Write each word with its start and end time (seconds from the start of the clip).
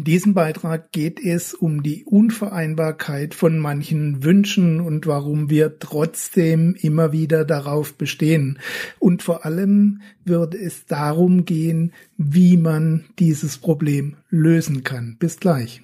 In 0.00 0.04
diesem 0.04 0.32
Beitrag 0.32 0.92
geht 0.92 1.20
es 1.20 1.52
um 1.52 1.82
die 1.82 2.06
Unvereinbarkeit 2.06 3.34
von 3.34 3.58
manchen 3.58 4.24
Wünschen 4.24 4.80
und 4.80 5.06
warum 5.06 5.50
wir 5.50 5.78
trotzdem 5.78 6.74
immer 6.74 7.12
wieder 7.12 7.44
darauf 7.44 7.92
bestehen. 7.98 8.58
Und 8.98 9.22
vor 9.22 9.44
allem 9.44 10.00
wird 10.24 10.54
es 10.54 10.86
darum 10.86 11.44
gehen, 11.44 11.92
wie 12.16 12.56
man 12.56 13.04
dieses 13.18 13.58
Problem 13.58 14.16
lösen 14.30 14.84
kann. 14.84 15.16
Bis 15.18 15.38
gleich. 15.38 15.82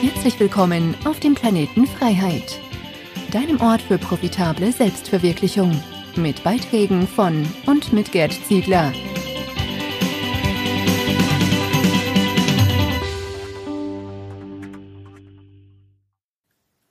Herzlich 0.00 0.38
willkommen 0.38 0.94
auf 1.04 1.18
dem 1.18 1.34
Planeten 1.34 1.88
Freiheit, 1.88 2.56
deinem 3.32 3.60
Ort 3.60 3.82
für 3.82 3.98
profitable 3.98 4.70
Selbstverwirklichung 4.70 5.72
mit 6.16 6.44
Beiträgen 6.44 7.06
von 7.06 7.46
und 7.66 7.92
mit 7.92 8.12
Gerd 8.12 8.32
Ziegler. 8.32 8.92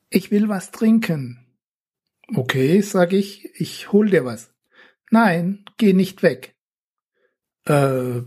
Ich 0.09 0.29
will 0.31 0.49
was 0.49 0.71
trinken. 0.71 1.45
Okay, 2.35 2.81
sag 2.81 3.13
ich, 3.13 3.49
ich 3.55 3.91
hol 3.91 4.09
dir 4.09 4.25
was. 4.25 4.53
Nein, 5.09 5.65
geh 5.77 5.93
nicht 5.93 6.23
weg. 6.23 6.55
Äh, 7.65 8.21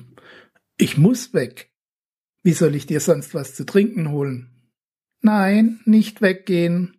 ich 0.77 0.99
muss 0.99 1.35
weg. 1.35 1.71
Wie 2.43 2.53
soll 2.53 2.75
ich 2.75 2.87
dir 2.87 3.01
sonst 3.01 3.35
was 3.35 3.55
zu 3.55 3.65
trinken 3.65 4.11
holen? 4.11 4.71
Nein, 5.21 5.81
nicht 5.87 6.21
weggehen. 6.21 6.99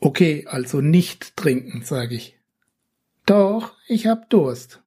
Okay, 0.00 0.46
also 0.46 0.80
nicht 0.80 1.36
trinken, 1.36 1.82
sage 1.82 2.14
ich. 2.14 2.38
Doch, 3.26 3.74
ich 3.88 4.06
hab 4.06 4.30
Durst. 4.30 4.82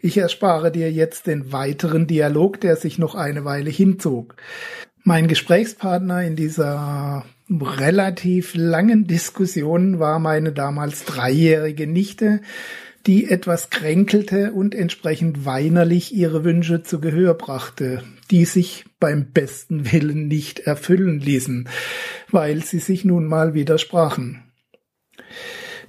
Ich 0.00 0.18
erspare 0.18 0.70
dir 0.70 0.92
jetzt 0.92 1.26
den 1.26 1.50
weiteren 1.50 2.06
Dialog, 2.06 2.60
der 2.60 2.76
sich 2.76 2.98
noch 2.98 3.14
eine 3.14 3.44
Weile 3.44 3.70
hinzog. 3.70 4.36
Mein 5.02 5.26
Gesprächspartner 5.26 6.22
in 6.22 6.36
dieser 6.36 7.24
relativ 7.50 8.54
langen 8.54 9.06
Diskussion 9.06 9.98
war 9.98 10.18
meine 10.18 10.52
damals 10.52 11.04
dreijährige 11.04 11.86
Nichte, 11.86 12.40
die 13.06 13.28
etwas 13.28 13.70
kränkelte 13.70 14.52
und 14.52 14.74
entsprechend 14.74 15.44
weinerlich 15.44 16.14
ihre 16.14 16.44
Wünsche 16.44 16.82
zu 16.82 17.00
Gehör 17.00 17.34
brachte, 17.34 18.02
die 18.30 18.44
sich 18.44 18.86
beim 19.00 19.32
besten 19.32 19.92
Willen 19.92 20.28
nicht 20.28 20.60
erfüllen 20.60 21.20
ließen, 21.20 21.68
weil 22.30 22.64
sie 22.64 22.78
sich 22.78 23.04
nun 23.04 23.26
mal 23.26 23.54
widersprachen. 23.54 24.42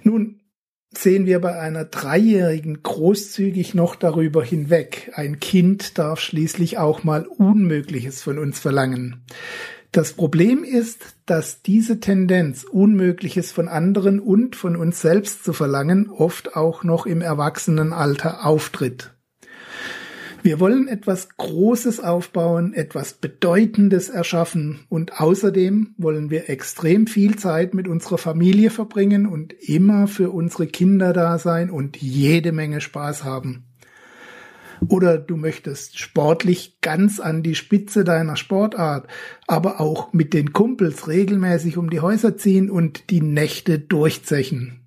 Nun, 0.03 0.41
sehen 0.97 1.25
wir 1.25 1.39
bei 1.39 1.59
einer 1.59 1.85
Dreijährigen 1.85 2.83
großzügig 2.83 3.73
noch 3.73 3.95
darüber 3.95 4.43
hinweg. 4.43 5.11
Ein 5.15 5.39
Kind 5.39 5.97
darf 5.97 6.19
schließlich 6.19 6.77
auch 6.77 7.03
mal 7.03 7.25
Unmögliches 7.25 8.21
von 8.21 8.37
uns 8.37 8.59
verlangen. 8.59 9.23
Das 9.91 10.11
Problem 10.11 10.65
ist, 10.65 11.15
dass 11.25 11.61
diese 11.61 12.01
Tendenz, 12.01 12.65
Unmögliches 12.65 13.53
von 13.53 13.69
anderen 13.69 14.19
und 14.19 14.57
von 14.57 14.75
uns 14.75 14.99
selbst 14.99 15.45
zu 15.45 15.53
verlangen, 15.53 16.09
oft 16.09 16.55
auch 16.57 16.83
noch 16.83 17.05
im 17.05 17.21
Erwachsenenalter 17.21 18.45
auftritt. 18.45 19.14
Wir 20.45 20.59
wollen 20.59 20.87
etwas 20.87 21.29
Großes 21.37 22.01
aufbauen, 22.01 22.73
etwas 22.75 23.15
Bedeutendes 23.15 24.09
erschaffen 24.09 24.81
und 24.89 25.19
außerdem 25.19 25.95
wollen 25.97 26.29
wir 26.29 26.51
extrem 26.51 27.07
viel 27.07 27.35
Zeit 27.35 27.73
mit 27.73 27.87
unserer 27.87 28.19
Familie 28.19 28.69
verbringen 28.69 29.25
und 29.25 29.53
immer 29.53 30.05
für 30.05 30.29
unsere 30.29 30.67
Kinder 30.67 31.13
da 31.13 31.39
sein 31.39 31.71
und 31.71 31.97
jede 31.97 32.51
Menge 32.51 32.79
Spaß 32.79 33.23
haben. 33.23 33.65
Oder 34.87 35.17
du 35.17 35.35
möchtest 35.35 35.97
sportlich 35.97 36.79
ganz 36.79 37.19
an 37.19 37.41
die 37.41 37.55
Spitze 37.55 38.03
deiner 38.03 38.35
Sportart, 38.35 39.07
aber 39.47 39.81
auch 39.81 40.13
mit 40.13 40.31
den 40.35 40.53
Kumpels 40.53 41.07
regelmäßig 41.07 41.75
um 41.75 41.89
die 41.89 42.01
Häuser 42.01 42.37
ziehen 42.37 42.69
und 42.69 43.09
die 43.09 43.21
Nächte 43.21 43.79
durchzechen. 43.79 44.85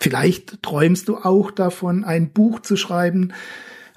Vielleicht 0.00 0.64
träumst 0.64 1.06
du 1.06 1.16
auch 1.16 1.52
davon, 1.52 2.02
ein 2.02 2.32
Buch 2.32 2.58
zu 2.58 2.76
schreiben, 2.76 3.32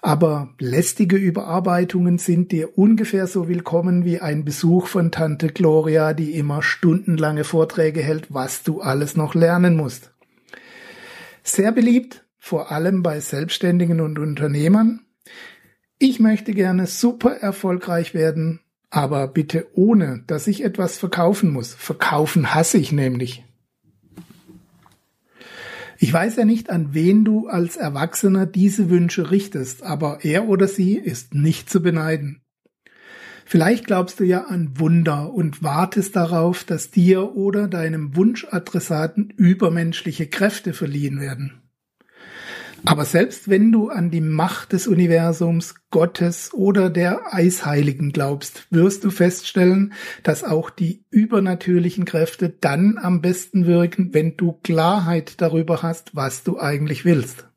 aber 0.02 0.50
lästige 0.60 1.16
Überarbeitungen 1.16 2.18
sind 2.18 2.52
dir 2.52 2.78
ungefähr 2.78 3.28
so 3.28 3.48
willkommen 3.48 4.04
wie 4.04 4.20
ein 4.20 4.44
Besuch 4.44 4.88
von 4.88 5.12
Tante 5.12 5.50
Gloria, 5.50 6.14
die 6.14 6.32
immer 6.32 6.64
stundenlange 6.64 7.44
Vorträge 7.44 8.02
hält, 8.02 8.34
was 8.34 8.64
du 8.64 8.82
alles 8.82 9.16
noch 9.16 9.36
lernen 9.36 9.78
musst. 9.78 10.12
Sehr 11.44 11.72
beliebt, 11.72 12.26
vor 12.40 12.72
allem 12.72 13.04
bei 13.04 13.20
Selbstständigen 13.20 14.02
und 14.02 14.18
Unternehmern. 14.18 15.02
Ich 16.00 16.20
möchte 16.20 16.54
gerne 16.54 16.88
super 16.88 17.36
erfolgreich 17.36 18.16
werden, 18.16 18.60
aber 18.90 19.28
bitte 19.28 19.68
ohne, 19.76 20.24
dass 20.26 20.48
ich 20.48 20.64
etwas 20.64 20.98
verkaufen 20.98 21.52
muss. 21.52 21.76
Verkaufen 21.76 22.56
hasse 22.56 22.80
ich 22.80 22.92
nämlich. 22.92 23.44
Ich 26.04 26.12
weiß 26.12 26.38
ja 26.38 26.46
nicht, 26.46 26.72
an 26.72 26.96
wen 26.96 27.24
du 27.24 27.48
als 27.48 27.78
Erwachsener 27.78 28.48
diese 28.48 28.90
Wünsche 28.90 29.30
richtest, 29.30 29.84
aber 29.84 30.26
er 30.26 30.48
oder 30.48 30.68
sie 30.68 30.96
ist 30.96 31.36
nicht 31.36 31.70
zu 31.70 31.80
beneiden. 31.84 32.42
Vielleicht 33.46 33.86
glaubst 33.86 34.20
du 34.20 34.24
ja 34.24 34.46
an 34.46 34.80
Wunder 34.80 35.32
und 35.32 35.62
wartest 35.62 36.16
darauf, 36.16 36.64
dass 36.64 36.90
dir 36.90 37.36
oder 37.36 37.68
deinem 37.68 38.16
Wunschadressaten 38.16 39.30
übermenschliche 39.30 40.26
Kräfte 40.26 40.74
verliehen 40.74 41.20
werden. 41.20 41.62
Aber 42.84 43.06
selbst 43.06 43.48
wenn 43.50 43.72
du 43.72 43.90
an 43.90 44.10
die 44.10 44.22
Macht 44.22 44.74
des 44.74 44.88
Universums, 44.88 45.76
Gottes 45.92 46.52
oder 46.54 46.90
der 46.90 47.34
Eisheiligen 47.34 48.12
glaubst, 48.12 48.66
wirst 48.72 49.04
du 49.04 49.12
feststellen, 49.12 49.94
dass 50.24 50.44
auch 50.44 50.70
die 50.70 51.06
übernatürlichen 51.12 52.06
Kräfte 52.06 52.50
dann 52.50 52.98
am 52.98 53.22
besten 53.22 53.68
wirken, 53.68 54.14
wenn 54.14 54.36
du 54.36 54.54
Klarheit 54.64 55.42
darüber 55.42 55.84
hast, 55.84 56.16
was 56.16 56.44
du 56.44 56.60
eigentlich 56.60 57.06
willst. 57.06 57.48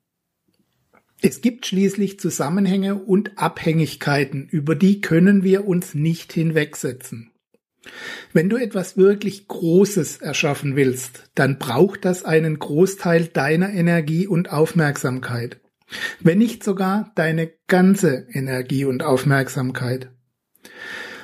Es 1.23 1.41
gibt 1.41 1.65
schließlich 1.65 2.21
Zusammenhänge 2.21 2.97
und 2.97 3.39
Abhängigkeiten, 3.39 4.47
über 4.47 4.75
die 4.75 5.01
können 5.01 5.43
wir 5.43 5.67
uns 5.67 5.95
nicht 5.95 6.35
hinwegsetzen. 6.35 7.34
Wenn 8.33 8.49
du 8.49 8.57
etwas 8.57 8.97
wirklich 8.97 9.49
Großes 9.49 10.19
erschaffen 10.19 10.77
willst, 10.77 11.31
dann 11.35 11.59
braucht 11.59 12.05
das 12.05 12.25
einen 12.25 12.59
Großteil 12.59 13.27
deiner 13.27 13.73
Energie 13.73 14.27
und 14.27 14.53
Aufmerksamkeit. 14.53 15.61
Wenn 16.21 16.39
nicht 16.39 16.65
sogar 16.65 17.13
deine 17.15 17.53
ganze 17.67 18.27
Energie 18.33 18.85
und 18.85 19.03
Aufmerksamkeit. 19.03 20.11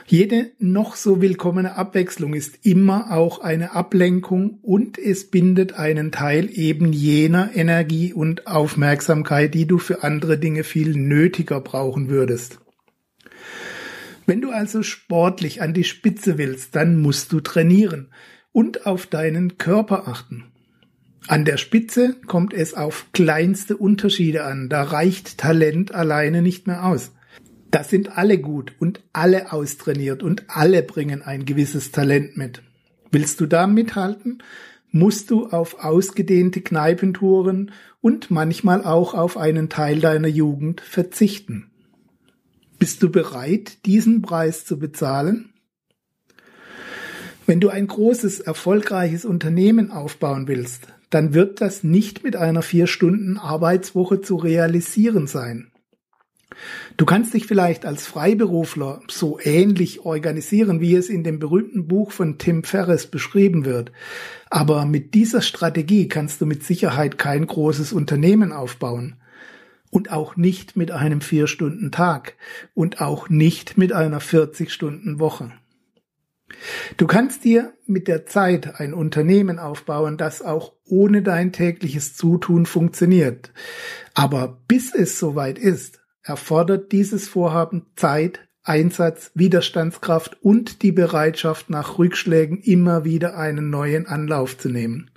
Jede 0.07 0.51
noch 0.59 0.97
so 0.97 1.21
willkommene 1.23 1.77
Abwechslung 1.77 2.35
ist 2.35 2.67
immer 2.67 3.13
auch 3.13 3.39
eine 3.43 3.77
Ablenkung 3.77 4.59
und 4.61 4.99
es 4.99 5.31
bindet 5.31 5.75
einen 5.75 6.11
Teil 6.11 6.51
eben 6.53 6.93
jener 6.93 7.51
Energie 7.55 8.13
und 8.13 8.49
Aufmerksamkeit, 8.49 9.55
die 9.55 9.67
du 9.67 9.79
für 9.79 10.03
andere 10.03 10.37
Dinge 10.37 10.65
viel 10.65 10.97
nötiger 10.97 11.61
brauchen 11.61 12.09
würdest. 12.09 12.59
Wenn 14.27 14.41
du 14.41 14.51
also 14.51 14.83
sportlich 14.83 15.63
an 15.63 15.75
die 15.75 15.85
Spitze 15.85 16.39
willst, 16.39 16.77
dann 16.77 17.01
musst 17.01 17.33
du 17.33 17.41
trainieren 17.41 18.09
und 18.53 18.87
auf 18.87 19.07
deinen 19.07 19.59
Körper 19.59 20.09
achten. 20.09 20.45
An 21.27 21.45
der 21.45 21.59
Spitze 21.59 22.17
kommt 22.27 22.55
es 22.55 22.75
auf 22.75 23.07
kleinste 23.13 23.77
Unterschiede 23.77 24.45
an, 24.45 24.69
da 24.69 24.83
reicht 24.83 25.39
Talent 25.39 25.95
alleine 25.95 26.43
nicht 26.43 26.67
mehr 26.67 26.85
aus. 26.85 27.13
Da 27.71 27.85
sind 27.85 28.19
alle 28.19 28.39
gut 28.39 28.73
und 28.81 29.01
alle 29.13 29.53
austrainiert 29.53 30.23
und 30.23 30.45
alle 30.49 30.83
bringen 30.83 31.23
ein 31.23 31.45
gewisses 31.45 31.93
Talent 31.93 32.37
mit. 32.37 32.63
Willst 33.13 33.41
du 33.41 33.47
da 33.47 33.67
mithalten, 33.67 34.43
musst 34.91 35.31
du 35.31 35.47
auf 35.49 35.85
ausgedehnte 35.85 36.63
Kneipentouren 36.63 37.71
und 38.01 38.31
manchmal 38.31 38.85
auch 38.85 39.15
auf 39.15 39.37
einen 39.37 39.69
Teil 39.69 40.01
deiner 40.01 40.29
Jugend 40.29 40.81
verzichten. 40.81 41.70
Bist 42.81 43.03
du 43.03 43.11
bereit, 43.11 43.85
diesen 43.85 44.23
Preis 44.23 44.65
zu 44.65 44.79
bezahlen? 44.79 45.53
Wenn 47.45 47.61
du 47.61 47.69
ein 47.69 47.87
großes, 47.87 48.41
erfolgreiches 48.41 49.27
Unternehmen 49.27 49.91
aufbauen 49.91 50.49
willst, 50.49 50.87
dann 51.11 51.35
wird 51.35 51.61
das 51.61 51.85
nicht 51.85 52.25
mit 52.25 52.37
einer 52.37 52.63
vier 52.63 52.87
Stunden 52.87 53.37
Arbeitswoche 53.37 54.23
zu 54.23 54.37
realisieren 54.37 55.27
sein. 55.27 55.71
Du 56.97 57.05
kannst 57.05 57.35
dich 57.35 57.47
vielleicht 57.47 57.85
als 57.85 58.07
Freiberufler 58.07 59.03
so 59.11 59.39
ähnlich 59.43 60.07
organisieren, 60.07 60.81
wie 60.81 60.95
es 60.95 61.11
in 61.11 61.23
dem 61.23 61.39
berühmten 61.39 61.87
Buch 61.87 62.13
von 62.13 62.39
Tim 62.39 62.65
Ferriss 62.65 63.07
beschrieben 63.07 63.67
wird. 63.67 63.93
Aber 64.49 64.87
mit 64.87 65.13
dieser 65.13 65.43
Strategie 65.43 66.09
kannst 66.09 66.41
du 66.41 66.47
mit 66.47 66.65
Sicherheit 66.65 67.19
kein 67.19 67.47
großes 67.47 67.93
Unternehmen 67.93 68.53
aufbauen 68.53 69.20
und 69.91 70.13
auch 70.13 70.37
nicht 70.37 70.77
mit 70.77 70.91
einem 70.91 71.21
Vier-Stunden-Tag 71.21 72.37
und 72.75 73.01
auch 73.01 73.29
nicht 73.29 73.77
mit 73.77 73.93
einer 73.93 74.21
40-Stunden-Woche. 74.21 75.53
Du 76.97 77.07
kannst 77.07 77.45
dir 77.45 77.73
mit 77.87 78.09
der 78.09 78.27
Zeit 78.27 78.81
ein 78.81 78.95
Unternehmen 78.95 79.59
aufbauen, 79.59 80.17
das 80.17 80.43
auch 80.43 80.73
ohne 80.85 81.23
dein 81.23 81.53
tägliches 81.53 82.17
Zutun 82.17 82.67
funktioniert. 82.67 83.53
Aber 84.15 84.61
bis 84.67 84.95
es 84.95 85.19
soweit 85.19 85.59
ist, 85.59 86.01
erfordert 86.23 86.93
dieses 86.93 87.29
Vorhaben 87.29 87.87
Zeit, 87.97 88.41
Einsatz, 88.63 89.31
Widerstandskraft 89.35 90.43
und 90.43 90.83
die 90.83 90.93
Bereitschaft, 90.93 91.71
nach 91.71 91.99
Rückschlägen 91.99 92.59
immer 92.59 93.05
wieder 93.05 93.37
einen 93.37 93.71
neuen 93.71 94.07
Anlauf 94.07 94.59
zu 94.59 94.69
nehmen. 94.69 95.10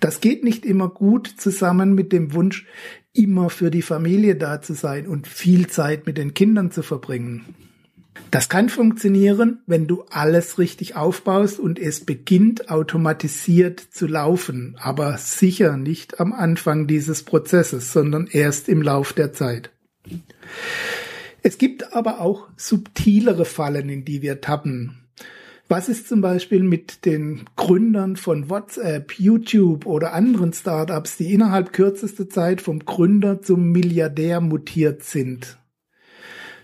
Das 0.00 0.20
geht 0.20 0.44
nicht 0.44 0.64
immer 0.64 0.88
gut 0.88 1.26
zusammen 1.36 1.94
mit 1.94 2.12
dem 2.12 2.34
Wunsch, 2.34 2.66
immer 3.12 3.50
für 3.50 3.70
die 3.70 3.82
Familie 3.82 4.36
da 4.36 4.60
zu 4.60 4.74
sein 4.74 5.06
und 5.06 5.26
viel 5.26 5.66
Zeit 5.66 6.06
mit 6.06 6.18
den 6.18 6.34
Kindern 6.34 6.70
zu 6.70 6.82
verbringen. 6.82 7.44
Das 8.30 8.48
kann 8.48 8.68
funktionieren, 8.68 9.62
wenn 9.66 9.86
du 9.86 10.04
alles 10.10 10.58
richtig 10.58 10.96
aufbaust 10.96 11.58
und 11.58 11.78
es 11.78 12.04
beginnt 12.04 12.70
automatisiert 12.70 13.80
zu 13.80 14.06
laufen, 14.06 14.76
aber 14.78 15.16
sicher 15.16 15.76
nicht 15.76 16.20
am 16.20 16.32
Anfang 16.32 16.86
dieses 16.86 17.22
Prozesses, 17.22 17.92
sondern 17.92 18.26
erst 18.26 18.68
im 18.68 18.82
Lauf 18.82 19.12
der 19.12 19.32
Zeit. 19.32 19.70
Es 21.42 21.56
gibt 21.56 21.94
aber 21.94 22.20
auch 22.20 22.48
subtilere 22.56 23.44
Fallen, 23.44 23.88
in 23.88 24.04
die 24.04 24.20
wir 24.20 24.40
tappen. 24.40 25.07
Was 25.70 25.90
ist 25.90 26.08
zum 26.08 26.22
Beispiel 26.22 26.62
mit 26.62 27.04
den 27.04 27.44
Gründern 27.56 28.16
von 28.16 28.48
WhatsApp, 28.48 29.18
YouTube 29.18 29.84
oder 29.84 30.14
anderen 30.14 30.54
Startups, 30.54 31.18
die 31.18 31.34
innerhalb 31.34 31.74
kürzester 31.74 32.26
Zeit 32.26 32.62
vom 32.62 32.86
Gründer 32.86 33.42
zum 33.42 33.70
Milliardär 33.70 34.40
mutiert 34.40 35.02
sind? 35.02 35.58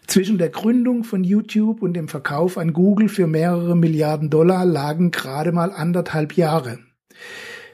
Zwischen 0.06 0.39
der 0.39 0.49
Gründung 0.49 1.05
von 1.05 1.23
YouTube 1.23 1.83
und 1.83 1.93
dem 1.93 2.09
Verkauf 2.09 2.56
an 2.56 2.73
Google 2.73 3.11
für 3.11 3.27
mehrere 3.27 3.77
Milliarden 3.77 4.31
Dollar 4.31 4.65
lagen 4.65 5.11
gerade 5.11 5.53
mal 5.53 5.71
anderthalb 5.71 6.35
Jahre. 6.39 6.79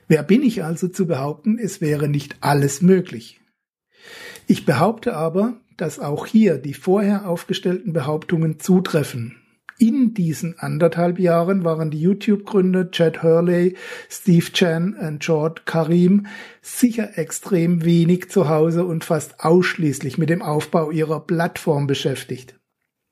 Wer 0.09 0.25
bin 0.25 0.43
ich 0.43 0.65
also 0.65 0.89
zu 0.89 1.07
behaupten, 1.07 1.59
es 1.61 1.81
wäre 1.81 2.09
nicht 2.09 2.39
alles 2.41 2.83
möglich? 2.83 3.41
Ich 4.49 4.67
behaupte 4.67 5.15
aber, 5.15 5.61
dass 5.77 6.01
auch 6.01 6.27
hier 6.27 6.59
die 6.59 6.75
vorher 6.75 7.29
aufgestellten 7.29 7.93
Behauptungen 7.93 8.59
zutreffen. 8.59 9.40
In 9.81 10.13
diesen 10.13 10.59
anderthalb 10.59 11.19
Jahren 11.19 11.65
waren 11.65 11.91
die 11.91 12.03
YouTube-Gründer 12.03 12.91
Chad 12.91 13.23
Hurley, 13.23 13.77
Steve 14.11 14.53
Chan 14.53 14.93
und 14.93 15.21
George 15.21 15.63
Karim 15.65 16.27
sicher 16.61 17.17
extrem 17.17 17.83
wenig 17.83 18.29
zu 18.29 18.51
Hause 18.51 18.85
und 18.85 19.05
fast 19.05 19.41
ausschließlich 19.41 20.19
mit 20.19 20.29
dem 20.29 20.43
Aufbau 20.43 20.91
ihrer 20.91 21.21
Plattform 21.21 21.87
beschäftigt. 21.87 22.61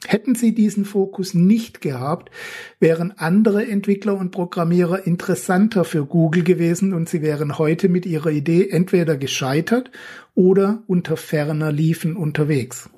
Hätten 0.05 0.35
sie 0.35 0.55
diesen 0.55 0.85
Fokus 0.85 1.32
nicht 1.32 1.81
gehabt, 1.81 2.31
wären 2.79 3.12
andere 3.17 3.67
Entwickler 3.67 4.19
und 4.19 4.31
Programmierer 4.31 5.06
interessanter 5.06 5.85
für 5.85 6.05
Google 6.05 6.44
gewesen 6.44 6.93
und 6.93 7.09
sie 7.09 7.23
wären 7.23 7.56
heute 7.56 7.88
mit 7.88 8.05
ihrer 8.05 8.31
Idee 8.31 8.69
entweder 8.69 9.17
gescheitert 9.17 9.91
oder 10.35 10.82
unter 10.87 11.17
ferner 11.17 11.73
Liefen 11.73 12.14
unterwegs. 12.14 12.91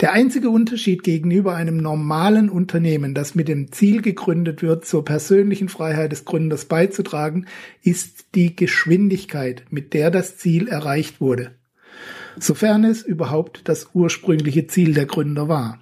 Der 0.00 0.12
einzige 0.12 0.50
Unterschied 0.50 1.02
gegenüber 1.02 1.54
einem 1.54 1.78
normalen 1.78 2.50
Unternehmen, 2.50 3.14
das 3.14 3.34
mit 3.34 3.48
dem 3.48 3.72
Ziel 3.72 4.02
gegründet 4.02 4.62
wird, 4.62 4.84
zur 4.84 5.04
persönlichen 5.04 5.68
Freiheit 5.68 6.12
des 6.12 6.24
Gründers 6.24 6.66
beizutragen, 6.66 7.46
ist 7.82 8.34
die 8.34 8.54
Geschwindigkeit, 8.54 9.64
mit 9.70 9.94
der 9.94 10.10
das 10.10 10.36
Ziel 10.36 10.68
erreicht 10.68 11.20
wurde. 11.20 11.52
Sofern 12.38 12.84
es 12.84 13.02
überhaupt 13.02 13.62
das 13.64 13.88
ursprüngliche 13.94 14.66
Ziel 14.66 14.94
der 14.94 15.06
Gründer 15.06 15.48
war. 15.48 15.80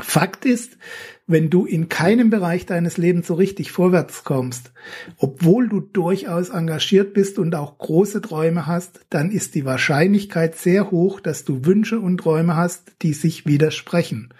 Fakt 0.00 0.46
ist, 0.46 0.78
wenn 1.26 1.50
du 1.50 1.66
in 1.66 1.88
keinem 1.88 2.30
Bereich 2.30 2.64
deines 2.64 2.96
Lebens 2.96 3.26
so 3.26 3.34
richtig 3.34 3.72
vorwärts 3.72 4.24
kommst, 4.24 4.72
obwohl 5.18 5.68
du 5.68 5.80
durchaus 5.80 6.48
engagiert 6.48 7.12
bist 7.12 7.38
und 7.38 7.54
auch 7.54 7.76
große 7.78 8.22
Träume 8.22 8.66
hast, 8.66 9.00
dann 9.10 9.30
ist 9.30 9.54
die 9.54 9.64
Wahrscheinlichkeit 9.64 10.56
sehr 10.56 10.90
hoch, 10.90 11.20
dass 11.20 11.44
du 11.44 11.66
Wünsche 11.66 12.00
und 12.00 12.18
Träume 12.18 12.56
hast, 12.56 12.92
die 13.02 13.12
sich 13.12 13.46
widersprechen 13.46 14.30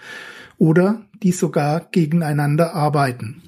oder 0.57 1.05
die 1.23 1.33
sogar 1.33 1.89
gegeneinander 1.91 2.75
arbeiten. 2.75 3.43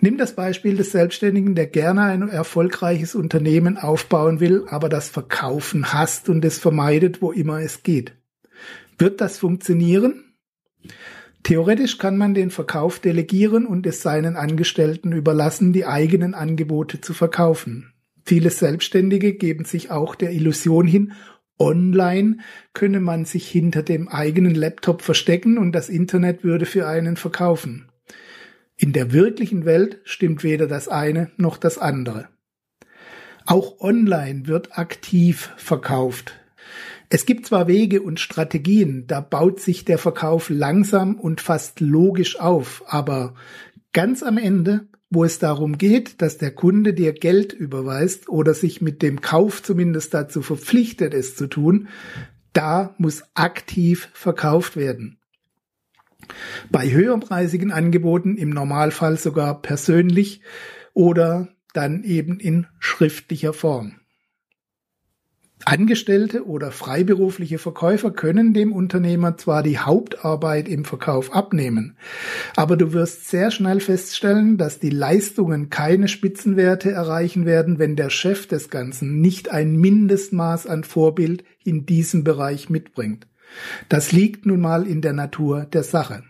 Nimm 0.00 0.16
das 0.16 0.34
Beispiel 0.34 0.76
des 0.76 0.92
Selbstständigen, 0.92 1.54
der 1.54 1.66
gerne 1.66 2.02
ein 2.04 2.28
erfolgreiches 2.28 3.14
Unternehmen 3.14 3.76
aufbauen 3.76 4.40
will, 4.40 4.64
aber 4.68 4.88
das 4.88 5.08
Verkaufen 5.08 5.92
hasst 5.92 6.28
und 6.28 6.44
es 6.44 6.58
vermeidet, 6.58 7.20
wo 7.20 7.32
immer 7.32 7.60
es 7.60 7.82
geht. 7.82 8.12
Wird 8.96 9.20
das 9.20 9.38
funktionieren? 9.38 10.27
Theoretisch 11.42 11.98
kann 11.98 12.16
man 12.16 12.34
den 12.34 12.50
Verkauf 12.50 12.98
delegieren 12.98 13.66
und 13.66 13.86
es 13.86 14.02
seinen 14.02 14.36
Angestellten 14.36 15.12
überlassen, 15.12 15.72
die 15.72 15.86
eigenen 15.86 16.34
Angebote 16.34 17.00
zu 17.00 17.14
verkaufen. 17.14 17.92
Viele 18.24 18.50
Selbstständige 18.50 19.32
geben 19.32 19.64
sich 19.64 19.90
auch 19.90 20.14
der 20.14 20.32
Illusion 20.32 20.86
hin, 20.86 21.12
online 21.58 22.38
könne 22.74 23.00
man 23.00 23.24
sich 23.24 23.48
hinter 23.48 23.82
dem 23.82 24.08
eigenen 24.08 24.54
Laptop 24.54 25.02
verstecken 25.02 25.58
und 25.58 25.72
das 25.72 25.88
Internet 25.88 26.44
würde 26.44 26.66
für 26.66 26.86
einen 26.86 27.16
verkaufen. 27.16 27.88
In 28.76 28.92
der 28.92 29.12
wirklichen 29.12 29.64
Welt 29.64 30.00
stimmt 30.04 30.44
weder 30.44 30.66
das 30.66 30.88
eine 30.88 31.30
noch 31.36 31.56
das 31.56 31.78
andere. 31.78 32.28
Auch 33.46 33.80
online 33.80 34.46
wird 34.46 34.78
aktiv 34.78 35.52
verkauft. 35.56 36.34
Es 37.10 37.24
gibt 37.24 37.46
zwar 37.46 37.68
Wege 37.68 38.02
und 38.02 38.20
Strategien, 38.20 39.06
da 39.06 39.20
baut 39.20 39.60
sich 39.60 39.84
der 39.84 39.98
Verkauf 39.98 40.50
langsam 40.50 41.14
und 41.14 41.40
fast 41.40 41.80
logisch 41.80 42.38
auf, 42.38 42.84
aber 42.86 43.34
ganz 43.92 44.22
am 44.22 44.36
Ende, 44.36 44.88
wo 45.08 45.24
es 45.24 45.38
darum 45.38 45.78
geht, 45.78 46.20
dass 46.20 46.36
der 46.36 46.50
Kunde 46.50 46.92
dir 46.92 47.14
Geld 47.14 47.54
überweist 47.54 48.28
oder 48.28 48.52
sich 48.52 48.82
mit 48.82 49.00
dem 49.00 49.22
Kauf 49.22 49.62
zumindest 49.62 50.12
dazu 50.12 50.42
verpflichtet, 50.42 51.14
es 51.14 51.34
zu 51.34 51.46
tun, 51.46 51.88
da 52.52 52.94
muss 52.98 53.24
aktiv 53.34 54.10
verkauft 54.12 54.76
werden. 54.76 55.18
Bei 56.70 56.90
höherpreisigen 56.90 57.72
Angeboten 57.72 58.36
im 58.36 58.50
Normalfall 58.50 59.16
sogar 59.16 59.62
persönlich 59.62 60.42
oder 60.92 61.48
dann 61.72 62.02
eben 62.04 62.38
in 62.38 62.66
schriftlicher 62.78 63.54
Form. 63.54 64.00
Angestellte 65.64 66.46
oder 66.46 66.70
freiberufliche 66.70 67.58
Verkäufer 67.58 68.10
können 68.10 68.54
dem 68.54 68.72
Unternehmer 68.72 69.36
zwar 69.36 69.62
die 69.62 69.78
Hauptarbeit 69.78 70.68
im 70.68 70.84
Verkauf 70.84 71.34
abnehmen, 71.34 71.96
aber 72.56 72.76
du 72.76 72.92
wirst 72.92 73.28
sehr 73.28 73.50
schnell 73.50 73.80
feststellen, 73.80 74.56
dass 74.56 74.78
die 74.78 74.90
Leistungen 74.90 75.68
keine 75.68 76.08
Spitzenwerte 76.08 76.90
erreichen 76.90 77.44
werden, 77.44 77.78
wenn 77.78 77.96
der 77.96 78.10
Chef 78.10 78.46
des 78.46 78.70
Ganzen 78.70 79.20
nicht 79.20 79.50
ein 79.50 79.76
Mindestmaß 79.76 80.66
an 80.66 80.84
Vorbild 80.84 81.44
in 81.64 81.86
diesem 81.86 82.24
Bereich 82.24 82.70
mitbringt. 82.70 83.26
Das 83.88 84.12
liegt 84.12 84.46
nun 84.46 84.60
mal 84.60 84.86
in 84.86 85.00
der 85.00 85.12
Natur 85.12 85.64
der 85.64 85.82
Sache. 85.82 86.22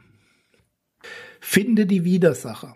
Finde 1.41 1.87
die 1.87 2.05
Widersacher. 2.05 2.75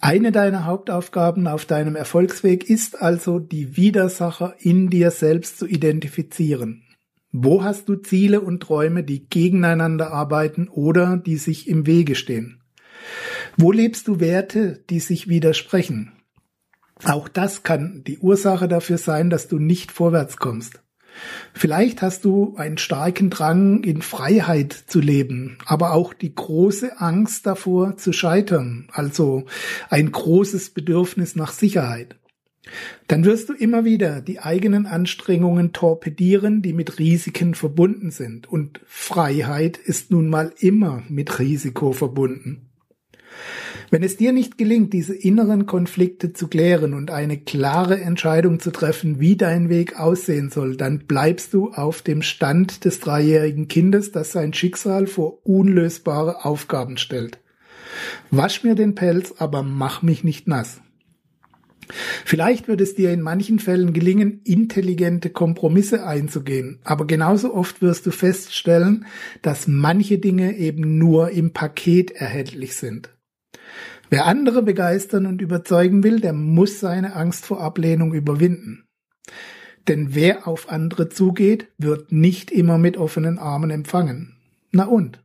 Eine 0.00 0.32
deiner 0.32 0.64
Hauptaufgaben 0.64 1.46
auf 1.46 1.64
deinem 1.64 1.96
Erfolgsweg 1.96 2.68
ist 2.68 3.00
also, 3.00 3.38
die 3.38 3.76
Widersacher 3.76 4.54
in 4.58 4.88
dir 4.88 5.10
selbst 5.10 5.58
zu 5.58 5.66
identifizieren. 5.66 6.82
Wo 7.32 7.62
hast 7.62 7.88
du 7.88 7.96
Ziele 7.96 8.40
und 8.40 8.60
Träume, 8.60 9.04
die 9.04 9.28
gegeneinander 9.28 10.12
arbeiten 10.12 10.68
oder 10.68 11.16
die 11.16 11.36
sich 11.36 11.68
im 11.68 11.86
Wege 11.86 12.16
stehen? 12.16 12.60
Wo 13.56 13.72
lebst 13.72 14.08
du 14.08 14.20
Werte, 14.20 14.84
die 14.90 15.00
sich 15.00 15.28
widersprechen? 15.28 16.12
Auch 17.04 17.28
das 17.28 17.62
kann 17.62 18.02
die 18.06 18.18
Ursache 18.18 18.68
dafür 18.68 18.98
sein, 18.98 19.30
dass 19.30 19.48
du 19.48 19.58
nicht 19.58 19.92
vorwärts 19.92 20.36
kommst. 20.36 20.82
Vielleicht 21.52 22.02
hast 22.02 22.24
du 22.24 22.54
einen 22.56 22.78
starken 22.78 23.30
Drang, 23.30 23.82
in 23.82 24.02
Freiheit 24.02 24.72
zu 24.72 25.00
leben, 25.00 25.58
aber 25.66 25.92
auch 25.92 26.14
die 26.14 26.34
große 26.34 27.00
Angst 27.00 27.46
davor 27.46 27.96
zu 27.96 28.12
scheitern, 28.12 28.88
also 28.92 29.46
ein 29.88 30.10
großes 30.10 30.70
Bedürfnis 30.70 31.36
nach 31.36 31.52
Sicherheit. 31.52 32.16
Dann 33.08 33.24
wirst 33.24 33.48
du 33.48 33.52
immer 33.54 33.84
wieder 33.84 34.20
die 34.20 34.38
eigenen 34.38 34.86
Anstrengungen 34.86 35.72
torpedieren, 35.72 36.62
die 36.62 36.72
mit 36.72 36.98
Risiken 36.98 37.54
verbunden 37.54 38.10
sind. 38.10 38.48
Und 38.48 38.80
Freiheit 38.86 39.76
ist 39.76 40.10
nun 40.10 40.28
mal 40.28 40.52
immer 40.58 41.02
mit 41.08 41.38
Risiko 41.38 41.92
verbunden. 41.92 42.69
Wenn 43.90 44.02
es 44.04 44.16
dir 44.16 44.32
nicht 44.32 44.56
gelingt, 44.56 44.92
diese 44.92 45.14
inneren 45.14 45.66
Konflikte 45.66 46.32
zu 46.32 46.46
klären 46.46 46.94
und 46.94 47.10
eine 47.10 47.38
klare 47.38 48.00
Entscheidung 48.00 48.60
zu 48.60 48.70
treffen, 48.70 49.18
wie 49.18 49.36
dein 49.36 49.68
Weg 49.68 49.98
aussehen 49.98 50.50
soll, 50.50 50.76
dann 50.76 51.00
bleibst 51.00 51.52
du 51.54 51.72
auf 51.72 52.00
dem 52.00 52.22
Stand 52.22 52.84
des 52.84 53.00
dreijährigen 53.00 53.66
Kindes, 53.66 54.12
das 54.12 54.30
sein 54.30 54.52
Schicksal 54.52 55.08
vor 55.08 55.44
unlösbare 55.44 56.44
Aufgaben 56.44 56.98
stellt. 56.98 57.38
Wasch 58.30 58.62
mir 58.62 58.76
den 58.76 58.94
Pelz, 58.94 59.34
aber 59.38 59.62
mach 59.62 60.02
mich 60.02 60.22
nicht 60.22 60.46
nass. 60.46 60.80
Vielleicht 62.24 62.68
wird 62.68 62.80
es 62.80 62.94
dir 62.94 63.12
in 63.12 63.20
manchen 63.20 63.58
Fällen 63.58 63.92
gelingen, 63.92 64.40
intelligente 64.44 65.30
Kompromisse 65.30 66.06
einzugehen, 66.06 66.78
aber 66.84 67.06
genauso 67.06 67.52
oft 67.52 67.82
wirst 67.82 68.06
du 68.06 68.12
feststellen, 68.12 69.06
dass 69.42 69.66
manche 69.66 70.18
Dinge 70.18 70.56
eben 70.56 70.98
nur 70.98 71.30
im 71.30 71.52
Paket 71.52 72.12
erhältlich 72.12 72.76
sind. 72.76 73.10
Wer 74.10 74.26
andere 74.26 74.62
begeistern 74.62 75.24
und 75.24 75.40
überzeugen 75.40 76.02
will, 76.02 76.18
der 76.18 76.32
muss 76.32 76.80
seine 76.80 77.14
Angst 77.14 77.46
vor 77.46 77.60
Ablehnung 77.60 78.12
überwinden. 78.12 78.88
Denn 79.86 80.16
wer 80.16 80.48
auf 80.48 80.68
andere 80.68 81.08
zugeht, 81.08 81.68
wird 81.78 82.10
nicht 82.10 82.50
immer 82.50 82.76
mit 82.76 82.96
offenen 82.96 83.38
Armen 83.38 83.70
empfangen. 83.70 84.36
Na 84.72 84.84
und? 84.84 85.22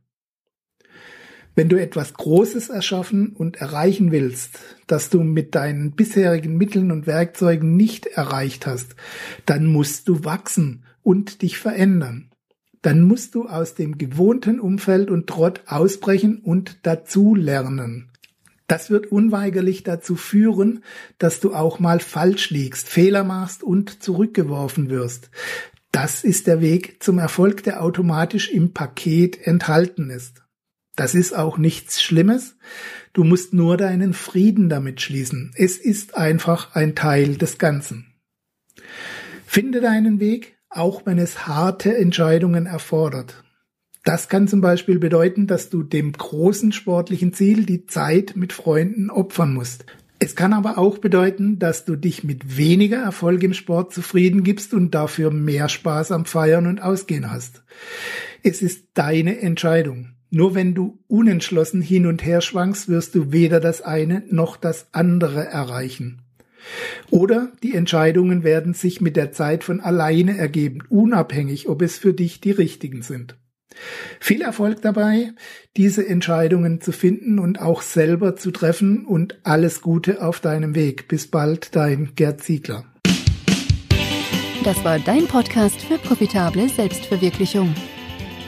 Wenn 1.56 1.68
du 1.68 1.80
etwas 1.80 2.14
Großes 2.14 2.68
erschaffen 2.68 3.30
und 3.34 3.56
erreichen 3.56 4.12
willst, 4.12 4.60
das 4.86 5.10
du 5.10 5.22
mit 5.22 5.56
deinen 5.56 5.92
bisherigen 5.92 6.56
Mitteln 6.56 6.92
und 6.92 7.08
Werkzeugen 7.08 7.76
nicht 7.76 8.06
erreicht 8.06 8.66
hast, 8.66 8.94
dann 9.46 9.66
musst 9.66 10.06
du 10.06 10.24
wachsen 10.24 10.84
und 11.02 11.42
dich 11.42 11.58
verändern. 11.58 12.30
Dann 12.82 13.02
musst 13.02 13.34
du 13.34 13.48
aus 13.48 13.74
dem 13.74 13.98
gewohnten 13.98 14.60
Umfeld 14.60 15.10
und 15.10 15.26
Trott 15.26 15.62
ausbrechen 15.66 16.38
und 16.38 16.78
dazu 16.82 17.34
lernen. 17.34 18.12
Das 18.66 18.90
wird 18.90 19.12
unweigerlich 19.12 19.84
dazu 19.84 20.16
führen, 20.16 20.82
dass 21.18 21.40
du 21.40 21.54
auch 21.54 21.78
mal 21.78 22.00
falsch 22.00 22.50
liegst, 22.50 22.88
Fehler 22.88 23.22
machst 23.22 23.62
und 23.62 24.02
zurückgeworfen 24.02 24.90
wirst. 24.90 25.30
Das 25.92 26.24
ist 26.24 26.46
der 26.46 26.60
Weg 26.60 27.02
zum 27.02 27.18
Erfolg, 27.18 27.62
der 27.62 27.82
automatisch 27.82 28.50
im 28.50 28.72
Paket 28.72 29.46
enthalten 29.46 30.10
ist. 30.10 30.42
Das 30.96 31.14
ist 31.14 31.36
auch 31.36 31.58
nichts 31.58 32.02
Schlimmes. 32.02 32.56
Du 33.12 33.22
musst 33.22 33.54
nur 33.54 33.76
deinen 33.76 34.14
Frieden 34.14 34.68
damit 34.68 35.00
schließen. 35.00 35.52
Es 35.56 35.76
ist 35.76 36.16
einfach 36.16 36.74
ein 36.74 36.94
Teil 36.94 37.36
des 37.36 37.58
Ganzen. 37.58 38.14
Finde 39.46 39.80
deinen 39.80 40.20
Weg, 40.20 40.58
auch 40.68 41.06
wenn 41.06 41.18
es 41.18 41.46
harte 41.46 41.96
Entscheidungen 41.96 42.66
erfordert. 42.66 43.42
Das 44.06 44.28
kann 44.28 44.46
zum 44.46 44.60
Beispiel 44.60 45.00
bedeuten, 45.00 45.48
dass 45.48 45.68
du 45.68 45.82
dem 45.82 46.12
großen 46.12 46.70
sportlichen 46.70 47.32
Ziel 47.32 47.66
die 47.66 47.86
Zeit 47.86 48.34
mit 48.36 48.52
Freunden 48.52 49.10
opfern 49.10 49.52
musst. 49.52 49.84
Es 50.20 50.36
kann 50.36 50.52
aber 50.52 50.78
auch 50.78 50.98
bedeuten, 50.98 51.58
dass 51.58 51.84
du 51.84 51.96
dich 51.96 52.22
mit 52.22 52.56
weniger 52.56 52.98
Erfolg 52.98 53.42
im 53.42 53.52
Sport 53.52 53.92
zufrieden 53.92 54.44
gibst 54.44 54.74
und 54.74 54.94
dafür 54.94 55.32
mehr 55.32 55.68
Spaß 55.68 56.12
am 56.12 56.24
Feiern 56.24 56.68
und 56.68 56.80
Ausgehen 56.80 57.32
hast. 57.32 57.64
Es 58.44 58.62
ist 58.62 58.84
deine 58.94 59.40
Entscheidung. 59.40 60.12
Nur 60.30 60.54
wenn 60.54 60.74
du 60.74 61.00
unentschlossen 61.08 61.82
hin 61.82 62.06
und 62.06 62.24
her 62.24 62.42
schwankst, 62.42 62.88
wirst 62.88 63.16
du 63.16 63.32
weder 63.32 63.58
das 63.58 63.82
eine 63.82 64.22
noch 64.30 64.56
das 64.56 64.86
andere 64.92 65.46
erreichen. 65.46 66.22
Oder 67.10 67.50
die 67.64 67.74
Entscheidungen 67.74 68.44
werden 68.44 68.72
sich 68.72 69.00
mit 69.00 69.16
der 69.16 69.32
Zeit 69.32 69.64
von 69.64 69.80
alleine 69.80 70.38
ergeben, 70.38 70.84
unabhängig, 70.90 71.68
ob 71.68 71.82
es 71.82 71.98
für 71.98 72.14
dich 72.14 72.40
die 72.40 72.52
richtigen 72.52 73.02
sind. 73.02 73.36
Viel 74.20 74.42
Erfolg 74.42 74.82
dabei, 74.82 75.32
diese 75.76 76.06
Entscheidungen 76.06 76.80
zu 76.80 76.92
finden 76.92 77.38
und 77.38 77.60
auch 77.60 77.82
selber 77.82 78.36
zu 78.36 78.50
treffen 78.50 79.04
und 79.04 79.38
alles 79.44 79.80
Gute 79.80 80.22
auf 80.22 80.40
deinem 80.40 80.74
Weg. 80.74 81.08
Bis 81.08 81.26
bald, 81.28 81.74
dein 81.76 82.12
Gerd 82.14 82.42
Ziegler. 82.42 82.84
Das 84.64 84.82
war 84.84 84.98
dein 84.98 85.26
Podcast 85.26 85.80
für 85.80 85.98
profitable 85.98 86.68
Selbstverwirklichung. 86.68 87.74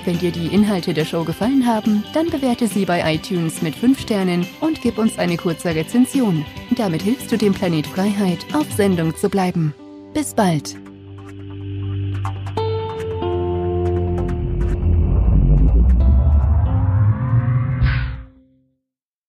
Wenn 0.04 0.18
dir 0.18 0.32
die 0.32 0.46
Inhalte 0.46 0.94
der 0.94 1.04
Show 1.04 1.22
gefallen 1.22 1.66
haben, 1.66 2.02
dann 2.14 2.30
bewerte 2.30 2.66
sie 2.66 2.84
bei 2.84 3.14
iTunes 3.14 3.62
mit 3.62 3.74
5 3.74 4.00
Sternen 4.00 4.46
und 4.60 4.80
gib 4.80 4.98
uns 4.98 5.18
eine 5.18 5.36
kurze 5.36 5.74
Rezension. 5.74 6.46
Damit 6.76 7.02
hilfst 7.02 7.30
du 7.30 7.36
dem 7.36 7.52
Planet 7.52 7.86
Freiheit, 7.86 8.38
auf 8.54 8.66
Sendung 8.72 9.14
zu 9.16 9.28
bleiben. 9.28 9.74
Bis 10.14 10.34
bald! 10.34 10.87